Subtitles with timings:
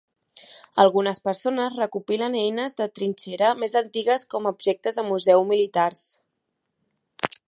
[0.83, 6.05] Algunes persones recopilen eines de trinxera més antigues com a objectes de museu militars.